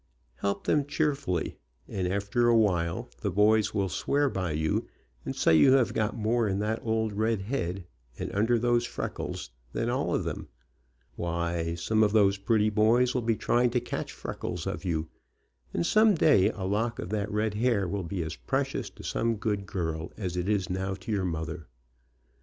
Help 0.37 0.65
them 0.65 0.83
cheerfully, 0.87 1.57
and 1.87 2.07
after 2.07 2.47
a 2.47 2.57
while 2.57 3.11
the 3.21 3.29
boys 3.29 3.71
will 3.71 3.87
swear 3.87 4.29
by 4.31 4.51
you, 4.51 4.87
and 5.25 5.35
say 5.35 5.55
you 5.55 5.75
Lave 5.75 5.93
got 5.93 6.17
more 6.17 6.47
in 6.47 6.57
that 6.57 6.79
old 6.81 7.13
red 7.13 7.41
head, 7.43 7.85
ami 8.19 8.31
under 8.31 8.57
those 8.57 8.61
RED 8.63 8.63
HEADED 8.63 8.63
BOY 8.63 8.71
ANGEL 8.71 8.93
freckles, 9.25 9.49
than 9.73 9.89
all 9.91 10.15
of 10.15 10.23
them. 10.23 10.47
Why, 11.17 11.75
some 11.75 12.01
of 12.01 12.13
those 12.13 12.39
pretty 12.39 12.71
boys 12.71 13.13
will 13.13 13.21
be 13.21 13.35
trying 13.35 13.69
to 13.69 13.79
catch 13.79 14.11
freckles 14.11 14.65
of 14.65 14.83
you, 14.83 15.07
and 15.71 15.85
some 15.85 16.15
day 16.15 16.49
a 16.49 16.63
lock 16.63 16.97
of 16.97 17.09
that 17.09 17.29
red 17.31 17.53
hair 17.53 17.87
will 17.87 18.01
be 18.03 18.23
as 18.23 18.35
precious 18.35 18.89
to 18.89 19.03
some 19.03 19.35
good 19.35 19.67
girl 19.67 20.11
as 20.17 20.35
it 20.35 20.49
is 20.49 20.67
now 20.67 20.95
to 20.95 21.11
your 21.11 21.25
mother. 21.25 21.67